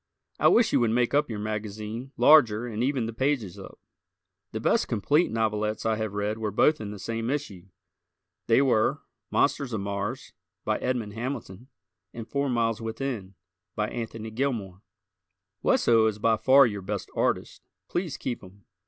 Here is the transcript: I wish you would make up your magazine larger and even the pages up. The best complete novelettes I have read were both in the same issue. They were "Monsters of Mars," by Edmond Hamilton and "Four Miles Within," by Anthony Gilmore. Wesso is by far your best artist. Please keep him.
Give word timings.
I 0.39 0.47
wish 0.47 0.73
you 0.73 0.79
would 0.79 0.89
make 0.89 1.13
up 1.13 1.29
your 1.29 1.37
magazine 1.37 2.11
larger 2.17 2.65
and 2.65 2.81
even 2.83 3.05
the 3.05 3.13
pages 3.13 3.59
up. 3.59 3.77
The 4.51 4.59
best 4.59 4.87
complete 4.87 5.29
novelettes 5.29 5.85
I 5.85 5.95
have 5.97 6.13
read 6.15 6.39
were 6.39 6.49
both 6.49 6.81
in 6.81 6.89
the 6.89 6.97
same 6.97 7.29
issue. 7.29 7.67
They 8.47 8.63
were 8.63 9.03
"Monsters 9.29 9.73
of 9.73 9.81
Mars," 9.81 10.33
by 10.65 10.79
Edmond 10.79 11.13
Hamilton 11.13 11.67
and 12.15 12.27
"Four 12.27 12.49
Miles 12.49 12.81
Within," 12.81 13.35
by 13.75 13.89
Anthony 13.89 14.31
Gilmore. 14.31 14.81
Wesso 15.61 16.07
is 16.07 16.17
by 16.17 16.35
far 16.35 16.65
your 16.65 16.81
best 16.81 17.11
artist. 17.15 17.61
Please 17.87 18.17
keep 18.17 18.41
him. 18.41 18.65